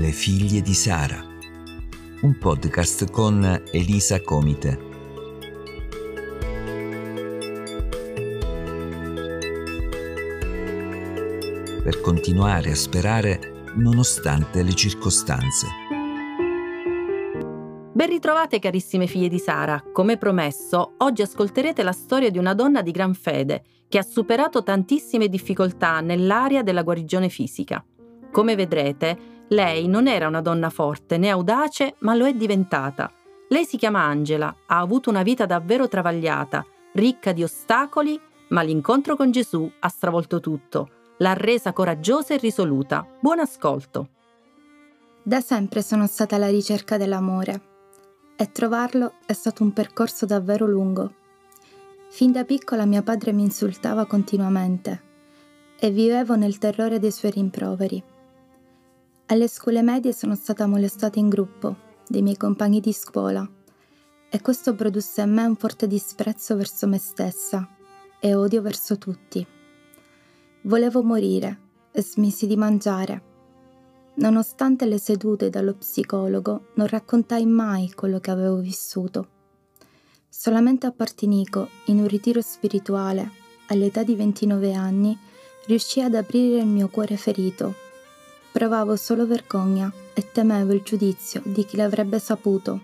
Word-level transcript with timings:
Le 0.00 0.12
figlie 0.12 0.62
di 0.62 0.72
Sara, 0.72 1.22
un 2.22 2.38
podcast 2.38 3.10
con 3.10 3.44
Elisa 3.70 4.22
Comite. 4.22 4.78
Per 11.82 12.00
continuare 12.00 12.70
a 12.70 12.74
sperare 12.74 13.66
nonostante 13.76 14.62
le 14.62 14.72
circostanze. 14.72 15.66
Ben 17.92 18.08
ritrovate 18.08 18.58
carissime 18.58 19.06
figlie 19.06 19.28
di 19.28 19.38
Sara. 19.38 19.84
Come 19.92 20.16
promesso, 20.16 20.94
oggi 20.96 21.20
ascolterete 21.20 21.82
la 21.82 21.92
storia 21.92 22.30
di 22.30 22.38
una 22.38 22.54
donna 22.54 22.80
di 22.80 22.90
gran 22.90 23.12
fede 23.12 23.64
che 23.86 23.98
ha 23.98 24.02
superato 24.02 24.62
tantissime 24.62 25.28
difficoltà 25.28 26.00
nell'area 26.00 26.62
della 26.62 26.84
guarigione 26.84 27.28
fisica. 27.28 27.84
Come 28.32 28.54
vedrete, 28.54 29.39
lei 29.50 29.88
non 29.88 30.06
era 30.06 30.28
una 30.28 30.40
donna 30.40 30.70
forte 30.70 31.18
né 31.18 31.28
audace, 31.28 31.94
ma 32.00 32.14
lo 32.14 32.26
è 32.26 32.34
diventata. 32.34 33.10
Lei 33.48 33.64
si 33.64 33.76
chiama 33.76 34.00
Angela, 34.02 34.54
ha 34.66 34.78
avuto 34.78 35.10
una 35.10 35.24
vita 35.24 35.44
davvero 35.44 35.88
travagliata, 35.88 36.64
ricca 36.92 37.32
di 37.32 37.42
ostacoli, 37.42 38.20
ma 38.50 38.62
l'incontro 38.62 39.16
con 39.16 39.32
Gesù 39.32 39.68
ha 39.80 39.88
stravolto 39.88 40.38
tutto, 40.38 40.90
l'ha 41.18 41.32
resa 41.32 41.72
coraggiosa 41.72 42.34
e 42.34 42.38
risoluta. 42.38 43.04
Buon 43.18 43.40
ascolto. 43.40 44.08
Da 45.22 45.40
sempre 45.40 45.82
sono 45.82 46.06
stata 46.06 46.36
alla 46.36 46.48
ricerca 46.48 46.96
dell'amore 46.96 47.60
e 48.36 48.52
trovarlo 48.52 49.14
è 49.26 49.32
stato 49.32 49.64
un 49.64 49.72
percorso 49.72 50.26
davvero 50.26 50.66
lungo. 50.66 51.14
Fin 52.08 52.30
da 52.30 52.44
piccola 52.44 52.84
mio 52.84 53.02
padre 53.02 53.32
mi 53.32 53.42
insultava 53.42 54.06
continuamente 54.06 55.02
e 55.78 55.90
vivevo 55.90 56.36
nel 56.36 56.58
terrore 56.58 57.00
dei 57.00 57.10
suoi 57.10 57.32
rimproveri. 57.32 58.18
Alle 59.30 59.46
scuole 59.46 59.80
medie 59.80 60.12
sono 60.12 60.34
stata 60.34 60.66
molestata 60.66 61.20
in 61.20 61.28
gruppo 61.28 61.76
dai 62.08 62.20
miei 62.20 62.36
compagni 62.36 62.80
di 62.80 62.92
scuola 62.92 63.48
e 64.28 64.40
questo 64.40 64.74
produsse 64.74 65.22
in 65.22 65.32
me 65.32 65.44
un 65.44 65.54
forte 65.54 65.86
disprezzo 65.86 66.56
verso 66.56 66.88
me 66.88 66.98
stessa 66.98 67.68
e 68.18 68.34
odio 68.34 68.60
verso 68.60 68.98
tutti. 68.98 69.46
Volevo 70.62 71.04
morire 71.04 71.60
e 71.92 72.02
smisi 72.02 72.48
di 72.48 72.56
mangiare. 72.56 73.22
Nonostante 74.14 74.84
le 74.86 74.98
sedute 74.98 75.48
dallo 75.48 75.74
psicologo, 75.74 76.70
non 76.74 76.88
raccontai 76.88 77.46
mai 77.46 77.92
quello 77.92 78.18
che 78.18 78.32
avevo 78.32 78.56
vissuto. 78.56 79.28
Solamente 80.28 80.86
a 80.86 80.90
Partinico, 80.90 81.68
in 81.84 82.00
un 82.00 82.08
ritiro 82.08 82.40
spirituale, 82.40 83.30
all'età 83.68 84.02
di 84.02 84.16
29 84.16 84.74
anni, 84.74 85.16
riuscii 85.66 86.02
ad 86.02 86.16
aprire 86.16 86.58
il 86.58 86.66
mio 86.66 86.88
cuore 86.88 87.16
ferito 87.16 87.89
Provavo 88.52 88.96
solo 88.96 89.28
vergogna 89.28 89.92
e 90.12 90.32
temevo 90.32 90.72
il 90.72 90.82
giudizio 90.82 91.40
di 91.44 91.64
chi 91.64 91.76
l'avrebbe 91.76 92.18
saputo. 92.18 92.80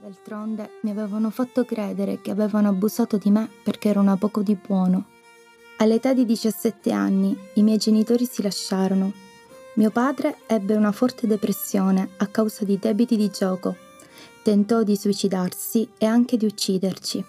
D'altronde 0.00 0.70
mi 0.80 0.90
avevano 0.90 1.28
fatto 1.28 1.66
credere 1.66 2.22
che 2.22 2.30
avevano 2.30 2.68
abusato 2.68 3.18
di 3.18 3.30
me 3.30 3.50
perché 3.62 3.90
ero 3.90 4.00
una 4.00 4.16
poco 4.16 4.42
di 4.42 4.54
buono. 4.54 5.08
All'età 5.76 6.14
di 6.14 6.24
17 6.24 6.90
anni 6.90 7.36
i 7.54 7.62
miei 7.62 7.76
genitori 7.76 8.24
si 8.24 8.40
lasciarono. 8.40 9.12
Mio 9.74 9.90
padre 9.90 10.38
ebbe 10.46 10.74
una 10.74 10.90
forte 10.90 11.26
depressione 11.26 12.08
a 12.16 12.26
causa 12.26 12.64
di 12.64 12.78
debiti 12.78 13.18
di 13.18 13.28
gioco. 13.28 13.76
Tentò 14.42 14.82
di 14.82 14.96
suicidarsi 14.96 15.86
e 15.98 16.06
anche 16.06 16.38
di 16.38 16.46
ucciderci. 16.46 17.22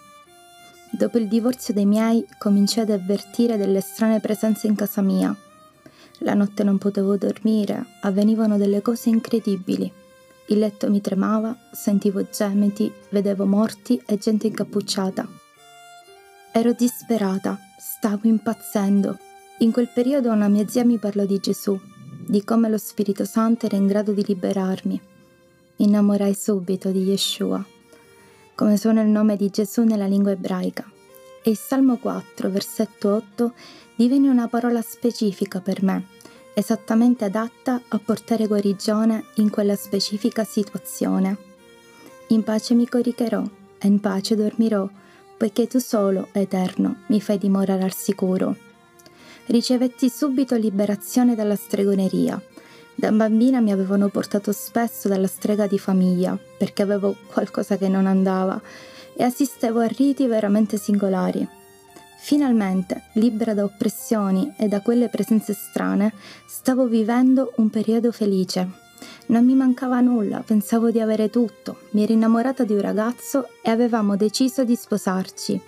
Dopo 0.92 1.17
il 1.17 1.28
divorzio 1.28 1.73
dei 1.73 1.86
miei 1.86 2.25
cominciai 2.38 2.86
ad 2.86 2.92
avvertire 2.92 3.58
delle 3.58 3.81
strane 3.81 4.22
presenze 4.22 4.67
in 4.67 4.75
casa 4.75 5.02
mia 5.02 5.37
la 6.20 6.33
notte 6.33 6.64
non 6.64 6.78
potevo 6.78 7.17
dormire, 7.17 7.86
avvenivano 8.02 8.58
delle 8.58 8.82
cose 8.82 9.10
incredibili. 9.10 9.92
Il 10.48 10.60
letto 10.60 10.89
mi 10.89 11.02
tremava, 11.02 11.55
sentivo 11.72 12.23
gemiti, 12.30 12.92
vedevo 13.10 13.45
morti 13.45 14.02
e 14.05 14.17
gente 14.17 14.48
incappucciata. 14.48 15.28
Ero 16.52 16.73
disperata, 16.73 17.60
stavo 17.78 18.28
impazzendo. 18.28 19.17
In 19.60 19.72
quel 19.72 19.89
periodo 19.94 20.32
una 20.32 20.48
mia 20.48 20.67
zia 20.67 20.86
mi 20.86 20.98
parlò 20.98 21.26
di 21.26 21.39
Gesù, 21.39 21.80
di 22.26 22.44
come 22.44 22.70
lo 22.70 22.78
Spirito 22.78 23.26
Santo 23.26 23.66
era 23.66 23.76
in 23.76 23.88
grado 23.88 24.11
di 24.14 24.23
liberarmi. 24.26 25.02
Mi 25.80 25.86
innamorai 25.86 26.34
subito 26.34 26.89
di 26.89 27.04
Yeshua, 27.04 27.64
come 28.55 28.78
suona 28.78 29.02
il 29.02 29.10
nome 29.10 29.36
di 29.36 29.49
Gesù 29.49 29.84
nella 29.84 30.08
lingua 30.08 30.32
ebraica. 30.32 30.89
E 31.48 31.52
il 31.52 31.58
Salmo 31.58 31.96
4, 31.96 32.50
versetto 32.50 33.08
8 33.16 33.54
divenne 33.96 34.28
una 34.28 34.50
parola 34.50 34.82
specifica 34.82 35.62
per 35.62 35.82
me, 35.82 36.08
esattamente 36.54 37.24
adatta 37.24 37.84
a 37.88 38.00
portare 38.04 38.48
guarigione 38.48 39.28
in 39.36 39.50
quella 39.50 39.78
specifica 39.78 40.44
situazione. 40.44 41.38
In 42.28 42.44
pace 42.44 42.74
mi 42.74 42.86
coricherò 42.86 43.42
e 43.80 43.88
in 43.88 44.02
pace 44.02 44.36
dormirò, 44.36 44.90
poiché 45.38 45.68
tu 45.68 45.80
solo, 45.80 46.28
Eterno, 46.34 47.04
mi 47.08 47.22
fai 47.22 47.38
dimorare 47.38 47.84
al 47.84 47.94
sicuro. 47.94 48.54
Ricevetti 49.46 50.10
subito 50.10 50.58
liberazione 50.58 51.34
dalla 51.34 51.56
stregoneria. 51.56 52.42
Da 52.94 53.10
bambina 53.14 53.62
mi 53.62 53.72
avevano 53.72 54.10
portato 54.10 54.52
spesso 54.52 55.08
dalla 55.08 55.28
strega 55.28 55.66
di 55.66 55.80
famiglia, 55.80 56.38
perché 56.58 56.82
avevo 56.82 57.16
qualcosa 57.32 57.78
che 57.78 57.88
non 57.88 58.06
andava, 58.06 58.62
e 59.17 59.23
assistevo 59.23 59.80
a 59.80 59.88
riti 59.88 60.28
veramente 60.28 60.78
singolari. 60.78 61.48
Finalmente, 62.20 63.04
libera 63.14 63.54
da 63.54 63.64
oppressioni 63.64 64.54
e 64.58 64.67
da 64.67 64.82
quelle 64.82 65.10
presenze 65.10 65.54
strane, 65.54 66.14
stavo 66.45 66.86
vivendo 66.86 67.54
un 67.55 67.70
periodo 67.70 68.11
felice. 68.11 68.86
Non 69.28 69.45
mi 69.45 69.55
mancava 69.55 70.00
nulla, 70.02 70.44
pensavo 70.45 70.92
di 70.92 71.00
avere 71.00 71.30
tutto. 71.30 71.80
Mi 71.92 72.04
ero 72.04 72.14
innamorata 72.14 72.64
di 72.64 72.73
un 72.73 72.82
ragazzo 72.82 73.48
e 73.61 73.70
avevamo 73.70 74.16
deciso 74.16 74.64
di 74.64 74.76
sposarci. 74.76 75.60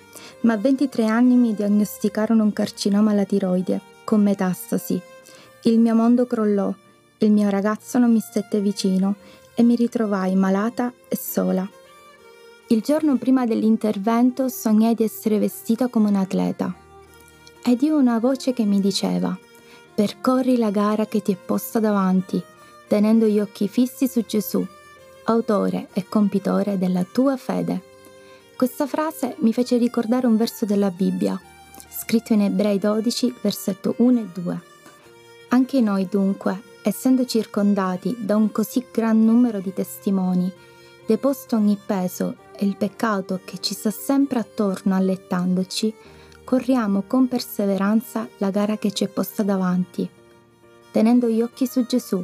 Ma 0.42 0.54
a 0.54 0.58
23 0.58 1.06
anni 1.06 1.36
mi 1.36 1.54
diagnosticarono 1.54 2.44
un 2.44 2.54
carcinoma 2.54 3.12
alla 3.12 3.26
tiroide, 3.26 3.82
con 4.04 4.22
metastasi. 4.22 5.02
Il 5.64 5.80
mio 5.80 5.96
mondo 5.96 6.26
crollò, 6.26 6.74
il 7.20 7.32
mio 7.32 7.50
ragazzo 7.50 7.98
non 8.00 8.12
mi 8.12 8.20
stette 8.20 8.62
vicino 8.62 9.16
e 9.56 9.64
mi 9.64 9.76
ritrovai 9.76 10.36
malata 10.36 10.94
e 11.08 11.18
sola. 11.18 11.79
Il 12.72 12.82
giorno 12.82 13.18
prima 13.18 13.48
dell'intervento 13.48 14.48
sognai 14.48 14.94
di 14.94 15.04
essere 15.04 15.40
vestita 15.40 15.88
come 15.88 16.10
un 16.10 16.16
atleta 16.16 16.72
ed 17.64 17.82
io 17.82 17.98
una 17.98 18.20
voce 18.20 18.54
che 18.54 18.64
mi 18.64 18.80
diceva 18.80 19.36
percorri 19.96 20.56
la 20.56 20.70
gara 20.70 21.08
che 21.08 21.24
ti 21.24 21.32
è 21.32 21.36
posta 21.36 21.80
davanti, 21.80 22.40
tenendo 22.88 23.26
gli 23.26 23.40
occhi 23.40 23.68
fissi 23.68 24.08
su 24.08 24.24
Gesù, 24.24 24.64
autore 25.24 25.88
e 25.94 26.06
compitore 26.08 26.78
della 26.78 27.04
tua 27.12 27.38
fede. 27.38 27.82
Questa 28.56 28.86
frase 28.86 29.36
mi 29.40 29.52
fece 29.52 29.78
ricordare 29.78 30.28
un 30.28 30.38
verso 30.38 30.66
della 30.66 30.92
Bibbia, 30.92 31.42
scritto 31.90 32.34
in 32.34 32.44
Ebrei 32.44 32.78
12, 32.78 33.34
versetto 33.42 33.96
1 33.98 34.20
e 34.20 34.28
2. 34.32 34.62
Anche 35.50 35.82
noi 35.82 36.08
dunque, 36.08 36.62
essendo 36.84 37.26
circondati 37.26 38.16
da 38.20 38.36
un 38.36 38.52
così 38.52 38.86
gran 38.92 39.26
numero 39.26 39.60
di 39.60 39.74
testimoni, 39.74 40.50
deposto 41.08 41.56
ogni 41.56 41.78
peso 41.84 42.48
e 42.62 42.66
il 42.66 42.76
peccato 42.76 43.40
che 43.46 43.60
ci 43.60 43.74
sta 43.74 43.90
sempre 43.90 44.40
attorno 44.40 44.94
allettandoci, 44.94 45.96
corriamo 46.44 47.04
con 47.08 47.30
perseveranza 47.30 48.28
la 48.40 48.50
gara 48.50 48.78
che 48.78 48.92
ci 48.92 49.06
è 49.06 49.08
posta 49.08 49.44
davanti, 49.44 50.08
tenendo 50.92 51.30
gli 51.30 51.42
occhi 51.42 51.66
su 51.66 51.86
Gesù, 51.86 52.22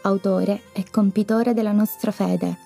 autore 0.00 0.62
e 0.72 0.86
compitore 0.90 1.52
della 1.52 1.72
nostra 1.72 2.10
fede, 2.10 2.56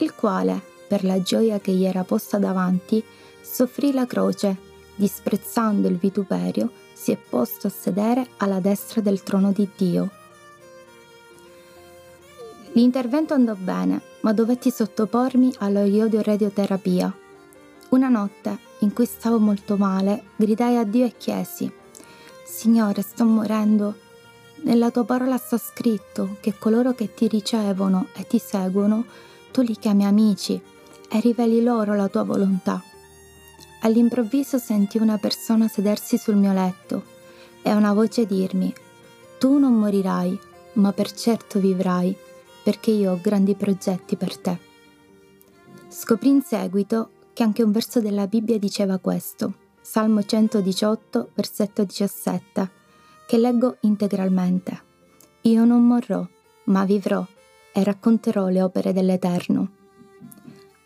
il 0.00 0.14
quale, 0.16 0.60
per 0.88 1.04
la 1.04 1.22
gioia 1.22 1.60
che 1.60 1.70
gli 1.70 1.84
era 1.84 2.02
posta 2.02 2.38
davanti, 2.38 3.04
soffrì 3.40 3.92
la 3.92 4.06
croce, 4.06 4.56
disprezzando 4.96 5.86
il 5.86 5.96
vituperio, 5.96 6.72
si 6.92 7.12
è 7.12 7.16
posto 7.16 7.68
a 7.68 7.70
sedere 7.70 8.26
alla 8.38 8.58
destra 8.58 9.00
del 9.00 9.22
trono 9.22 9.52
di 9.52 9.68
Dio. 9.76 10.10
L'intervento 12.78 13.34
andò 13.34 13.56
bene, 13.56 14.00
ma 14.20 14.32
dovetti 14.32 14.70
sottopormi 14.70 15.52
alla 15.58 15.82
iodio-radioterapia. 15.82 17.12
Una 17.88 18.08
notte, 18.08 18.56
in 18.80 18.92
cui 18.92 19.04
stavo 19.04 19.40
molto 19.40 19.76
male, 19.76 20.26
gridai 20.36 20.76
a 20.76 20.84
Dio 20.84 21.04
e 21.04 21.16
chiesi: 21.16 21.68
Signore, 22.46 23.02
sto 23.02 23.24
morendo. 23.24 23.96
Nella 24.62 24.92
tua 24.92 25.02
parola 25.02 25.38
sta 25.38 25.58
scritto 25.58 26.36
che 26.38 26.54
coloro 26.56 26.92
che 26.94 27.12
ti 27.14 27.26
ricevono 27.26 28.06
e 28.14 28.24
ti 28.28 28.38
seguono, 28.38 29.06
tu 29.50 29.60
li 29.62 29.76
chiami 29.76 30.06
amici 30.06 30.62
e 31.10 31.18
riveli 31.18 31.60
loro 31.64 31.96
la 31.96 32.06
tua 32.06 32.22
volontà. 32.22 32.80
All'improvviso 33.80 34.56
senti 34.58 34.98
una 34.98 35.18
persona 35.18 35.66
sedersi 35.66 36.16
sul 36.16 36.36
mio 36.36 36.52
letto 36.52 37.02
e 37.60 37.72
una 37.72 37.92
voce 37.92 38.24
dirmi: 38.24 38.72
Tu 39.38 39.58
non 39.58 39.72
morirai, 39.74 40.38
ma 40.74 40.92
per 40.92 41.10
certo 41.10 41.58
vivrai 41.58 42.26
perché 42.68 42.90
io 42.90 43.12
ho 43.12 43.18
grandi 43.18 43.54
progetti 43.54 44.14
per 44.16 44.36
te. 44.36 44.58
Scoprì 45.88 46.28
in 46.28 46.42
seguito 46.42 47.12
che 47.32 47.42
anche 47.42 47.62
un 47.62 47.72
verso 47.72 47.98
della 47.98 48.26
Bibbia 48.26 48.58
diceva 48.58 48.98
questo, 48.98 49.54
Salmo 49.80 50.22
118, 50.22 51.30
versetto 51.32 51.84
17, 51.84 52.70
che 53.26 53.38
leggo 53.38 53.78
integralmente. 53.80 54.82
Io 55.42 55.64
non 55.64 55.86
morrò, 55.86 56.22
ma 56.64 56.84
vivrò 56.84 57.26
e 57.72 57.82
racconterò 57.82 58.48
le 58.48 58.60
opere 58.60 58.92
dell'Eterno. 58.92 59.70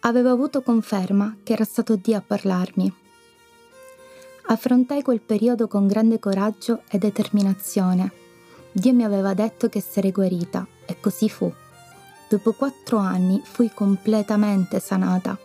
Avevo 0.02 0.30
avuto 0.30 0.62
conferma 0.62 1.38
che 1.42 1.54
era 1.54 1.64
stato 1.64 1.96
Dio 1.96 2.16
a 2.16 2.22
parlarmi. 2.24 2.94
Affrontai 4.46 5.02
quel 5.02 5.20
periodo 5.20 5.66
con 5.66 5.88
grande 5.88 6.20
coraggio 6.20 6.82
e 6.88 6.98
determinazione. 6.98 8.12
Dio 8.70 8.94
mi 8.94 9.02
aveva 9.02 9.34
detto 9.34 9.68
che 9.68 9.80
sarei 9.80 10.12
guarita 10.12 10.64
e 10.86 11.00
così 11.00 11.28
fu. 11.28 11.52
Dopo 12.32 12.52
quattro 12.52 12.96
anni 12.96 13.42
fui 13.44 13.70
completamente 13.74 14.80
sanata. 14.80 15.38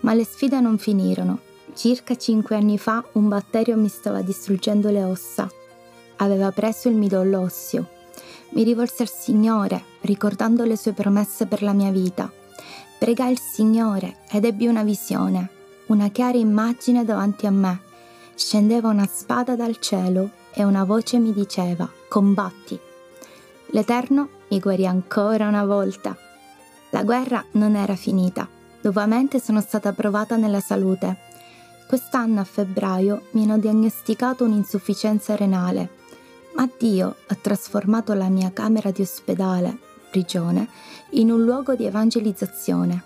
Ma 0.00 0.14
le 0.14 0.24
sfide 0.24 0.60
non 0.60 0.78
finirono. 0.78 1.40
Circa 1.74 2.16
cinque 2.16 2.56
anni 2.56 2.78
fa 2.78 3.04
un 3.12 3.28
batterio 3.28 3.76
mi 3.76 3.88
stava 3.88 4.22
distruggendo 4.22 4.88
le 4.88 5.04
ossa. 5.04 5.46
Aveva 6.16 6.50
preso 6.52 6.88
il 6.88 6.94
midollo 6.94 7.40
osseo. 7.40 7.86
Mi 8.52 8.62
rivolsi 8.62 9.02
al 9.02 9.10
Signore, 9.10 9.82
ricordando 10.00 10.64
le 10.64 10.78
sue 10.78 10.94
promesse 10.94 11.44
per 11.44 11.62
la 11.62 11.74
mia 11.74 11.90
vita. 11.90 12.32
Pregai 12.98 13.32
il 13.32 13.38
Signore 13.38 14.20
ed 14.30 14.46
ebbi 14.46 14.68
una 14.68 14.84
visione, 14.84 15.50
una 15.88 16.08
chiara 16.08 16.38
immagine 16.38 17.04
davanti 17.04 17.44
a 17.44 17.50
me. 17.50 17.78
Scendeva 18.34 18.88
una 18.88 19.06
spada 19.06 19.54
dal 19.54 19.78
cielo 19.80 20.30
e 20.54 20.64
una 20.64 20.84
voce 20.84 21.18
mi 21.18 21.34
diceva, 21.34 21.86
combatti. 22.08 22.80
L'Eterno 23.72 24.35
mi 24.48 24.60
guarì 24.60 24.86
ancora 24.86 25.48
una 25.48 25.64
volta. 25.64 26.16
La 26.90 27.02
guerra 27.02 27.44
non 27.52 27.74
era 27.74 27.96
finita. 27.96 28.48
Nuovamente 28.82 29.40
sono 29.40 29.60
stata 29.60 29.92
provata 29.92 30.36
nella 30.36 30.60
salute. 30.60 31.16
Quest'anno 31.88 32.40
a 32.40 32.44
febbraio 32.44 33.26
mi 33.32 33.42
hanno 33.42 33.58
diagnosticato 33.58 34.44
un'insufficienza 34.44 35.34
renale, 35.36 35.90
ma 36.54 36.68
Dio 36.78 37.16
ha 37.26 37.34
trasformato 37.34 38.14
la 38.14 38.28
mia 38.28 38.52
camera 38.52 38.90
di 38.90 39.02
ospedale, 39.02 39.76
prigione, 40.10 40.68
in 41.10 41.30
un 41.30 41.42
luogo 41.44 41.74
di 41.74 41.84
evangelizzazione. 41.84 43.02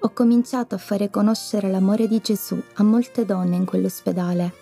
Ho 0.00 0.10
cominciato 0.10 0.74
a 0.74 0.78
fare 0.78 1.10
conoscere 1.10 1.70
l'amore 1.70 2.06
di 2.06 2.20
Gesù 2.20 2.60
a 2.74 2.82
molte 2.82 3.24
donne 3.24 3.56
in 3.56 3.64
quell'ospedale 3.64 4.54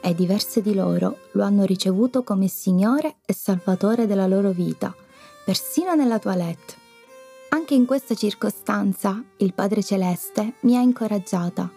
e 0.00 0.14
diverse 0.14 0.60
di 0.60 0.74
loro 0.74 1.18
lo 1.32 1.42
hanno 1.42 1.64
ricevuto 1.64 2.22
come 2.22 2.48
Signore 2.48 3.16
e 3.24 3.32
Salvatore 3.32 4.06
della 4.06 4.26
loro 4.26 4.50
vita 4.50 4.94
persino 5.44 5.94
nella 5.94 6.18
toilette. 6.18 6.74
Anche 7.50 7.74
in 7.74 7.84
questa 7.84 8.14
circostanza 8.14 9.22
il 9.36 9.52
Padre 9.52 9.82
Celeste 9.82 10.54
mi 10.60 10.76
ha 10.76 10.80
incoraggiata 10.80 11.70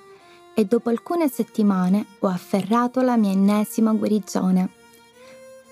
e 0.54 0.66
dopo 0.66 0.90
alcune 0.90 1.30
settimane 1.30 2.06
ho 2.20 2.28
afferrato 2.28 3.02
la 3.02 3.18
mia 3.18 3.32
ennesima 3.32 3.94
guarigione. 3.94 4.70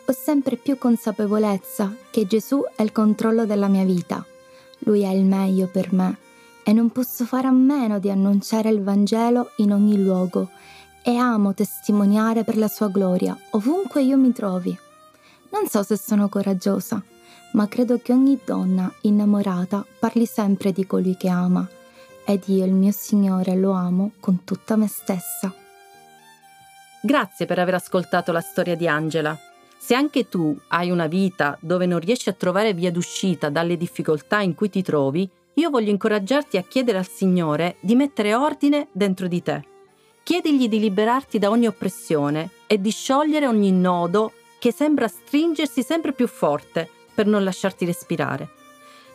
Ho 0.06 0.12
sempre 0.12 0.58
più 0.58 0.78
consapevolezza 0.78 1.96
che 2.12 2.28
Gesù 2.28 2.62
è 2.76 2.84
il 2.84 2.92
controllo 2.92 3.46
della 3.46 3.68
mia 3.68 3.86
vita. 3.86 4.24
Lui 4.80 5.02
è 5.02 5.10
il 5.10 5.24
meglio 5.24 5.68
per 5.68 5.94
me 5.94 6.18
e 6.64 6.74
non 6.74 6.92
posso 6.92 7.26
fare 7.26 7.48
a 7.48 7.52
meno 7.52 7.98
di 7.98 8.12
annunciare 8.12 8.70
il 8.70 8.84
Vangelo 8.84 9.52
in 9.58 9.72
ogni 9.72 10.04
luogo 10.04 10.50
e 11.02 11.16
amo 11.16 11.54
testimoniare 11.54 12.44
per 12.44 12.58
la 12.58 12.68
sua 12.68 12.90
gloria 12.90 13.36
ovunque 13.52 14.04
io 14.04 14.18
mi 14.18 14.34
trovi. 14.34 14.78
Non 15.52 15.68
so 15.68 15.82
se 15.82 15.98
sono 15.98 16.28
coraggiosa 16.28 17.02
ma 17.56 17.68
credo 17.68 18.00
che 18.00 18.12
ogni 18.12 18.38
donna 18.44 18.92
innamorata 19.02 19.86
parli 19.98 20.26
sempre 20.26 20.72
di 20.72 20.86
colui 20.86 21.16
che 21.16 21.30
ama, 21.30 21.68
ed 22.26 22.44
io 22.48 22.66
il 22.66 22.74
mio 22.74 22.92
Signore 22.92 23.56
lo 23.56 23.72
amo 23.72 24.12
con 24.20 24.44
tutta 24.44 24.76
me 24.76 24.88
stessa. 24.88 25.54
Grazie 27.02 27.46
per 27.46 27.60
aver 27.60 27.76
ascoltato 27.76 28.32
la 28.32 28.42
storia 28.42 28.76
di 28.76 28.88
Angela. 28.88 29.38
Se 29.78 29.94
anche 29.94 30.28
tu 30.28 30.58
hai 30.70 30.92
una 30.92 31.08
vita 31.08 31.58
dove 31.62 31.86
non 31.86 32.00
riesci 32.00 32.30
a 32.30 32.34
trovare 32.34 32.74
via 32.74 32.92
d'uscita 32.92 33.50
dalle 33.50 33.78
difficoltà 33.78 34.42
in 34.42 34.54
cui 34.54 34.70
ti 34.70 34.82
trovi, 34.82 35.30
io 35.54 35.70
voglio 35.70 35.92
incoraggiarti 35.92 36.58
a 36.58 36.64
chiedere 36.64 36.98
al 36.98 37.08
Signore 37.08 37.78
di 37.80 37.96
mettere 37.96 38.36
ordine 38.36 38.90
dentro 38.92 39.28
di 39.28 39.42
te. 39.42 39.64
Chiedigli 40.24 40.68
di 40.68 40.80
liberarti 40.80 41.40
da 41.40 41.50
ogni 41.50 41.68
oppressione 41.68 42.50
e 42.68 42.82
di 42.82 42.90
sciogliere 42.90 43.48
ogni 43.48 43.72
nodo 43.72 44.34
che 44.60 44.74
sembra 44.74 45.08
stringersi 45.08 45.84
sempre 45.84 46.12
più 46.12 46.28
forte 46.28 46.90
per 47.16 47.26
non 47.26 47.44
lasciarti 47.44 47.86
respirare. 47.86 48.50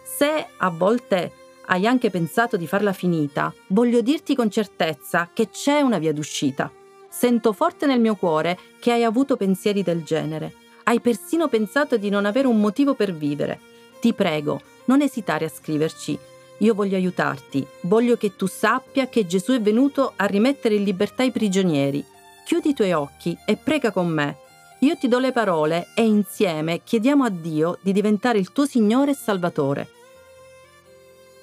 Se 0.02 0.46
a 0.56 0.70
volte 0.70 1.32
hai 1.66 1.86
anche 1.86 2.10
pensato 2.10 2.56
di 2.56 2.66
farla 2.66 2.92
finita, 2.92 3.54
voglio 3.68 4.00
dirti 4.00 4.34
con 4.34 4.50
certezza 4.50 5.28
che 5.32 5.50
c'è 5.50 5.80
una 5.80 5.98
via 5.98 6.12
d'uscita. 6.12 6.72
Sento 7.08 7.52
forte 7.52 7.86
nel 7.86 8.00
mio 8.00 8.16
cuore 8.16 8.58
che 8.80 8.92
hai 8.92 9.04
avuto 9.04 9.36
pensieri 9.36 9.82
del 9.82 10.02
genere. 10.02 10.54
Hai 10.84 11.00
persino 11.00 11.48
pensato 11.48 11.96
di 11.96 12.08
non 12.08 12.24
avere 12.24 12.48
un 12.48 12.60
motivo 12.60 12.94
per 12.94 13.14
vivere. 13.14 13.60
Ti 14.00 14.12
prego, 14.14 14.60
non 14.86 15.02
esitare 15.02 15.44
a 15.44 15.50
scriverci. 15.50 16.18
Io 16.58 16.74
voglio 16.74 16.96
aiutarti. 16.96 17.64
Voglio 17.82 18.16
che 18.16 18.34
tu 18.34 18.46
sappia 18.46 19.08
che 19.08 19.26
Gesù 19.26 19.52
è 19.52 19.60
venuto 19.60 20.14
a 20.16 20.24
rimettere 20.24 20.74
in 20.74 20.84
libertà 20.84 21.22
i 21.22 21.30
prigionieri. 21.30 22.04
Chiudi 22.44 22.70
i 22.70 22.74
tuoi 22.74 22.92
occhi 22.92 23.36
e 23.44 23.56
prega 23.56 23.92
con 23.92 24.08
me 24.08 24.48
io 24.80 24.96
ti 24.96 25.08
do 25.08 25.18
le 25.18 25.30
parole 25.32 25.88
e 25.94 26.04
insieme 26.04 26.80
chiediamo 26.82 27.24
a 27.24 27.28
Dio 27.28 27.78
di 27.82 27.92
diventare 27.92 28.38
il 28.38 28.50
tuo 28.50 28.64
Signore 28.64 29.10
e 29.10 29.14
Salvatore. 29.14 29.88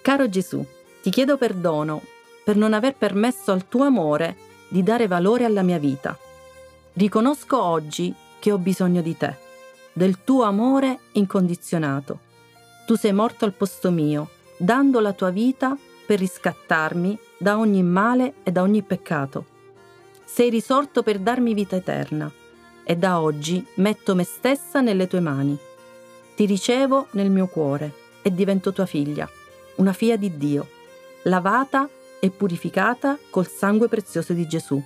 Caro 0.02 0.28
Gesù, 0.28 0.66
ti 1.04 1.12
chiedo 1.12 1.38
perdono 1.38 2.02
per 2.44 2.56
non 2.56 2.74
aver 2.74 2.96
permesso 2.96 3.52
al 3.52 3.68
tuo 3.68 3.84
amore 3.84 4.36
di 4.70 4.82
dare 4.82 5.06
valore 5.06 5.46
alla 5.46 5.62
mia 5.62 5.78
vita. 5.78 6.18
Riconosco 6.94 7.62
oggi 7.62 8.14
che 8.40 8.52
ho 8.52 8.58
bisogno 8.58 9.02
di 9.02 9.16
te, 9.16 9.36
del 9.94 10.24
tuo 10.24 10.44
amore 10.44 11.00
incondizionato. 11.12 12.20
Tu 12.88 12.96
sei 12.96 13.14
morto 13.14 13.46
al 13.46 13.54
posto 13.54 13.92
mio, 13.92 14.30
dando 14.58 15.00
la 15.00 15.14
tua 15.14 15.30
vita 15.30 15.78
per 16.08 16.18
riscattarmi 16.18 17.20
da 17.38 17.60
ogni 17.60 17.84
male 17.84 18.36
e 18.42 18.52
da 18.52 18.64
ogni 18.64 18.82
peccato. 18.82 19.46
Sei 20.24 20.50
risorto 20.50 21.04
per 21.04 21.20
darmi 21.20 21.54
vita 21.54 21.76
eterna 21.76 22.32
e 22.90 22.96
da 22.96 23.20
oggi 23.20 23.66
metto 23.76 24.16
me 24.16 24.24
stessa 24.24 24.80
nelle 24.80 25.08
tue 25.08 25.20
mani. 25.20 25.58
Ti 26.38 26.46
ricevo 26.46 27.08
nel 27.12 27.30
mio 27.30 27.48
cuore 27.48 27.92
e 28.22 28.34
divento 28.34 28.72
tua 28.72 28.86
figlia, 28.86 29.30
una 29.76 29.92
figlia 29.92 30.16
di 30.16 30.38
Dio, 30.38 30.66
lavata 31.24 31.90
e 32.22 32.30
purificata 32.30 33.18
col 33.30 33.46
sangue 33.46 33.90
prezioso 33.90 34.32
di 34.32 34.48
Gesù. 34.48 34.82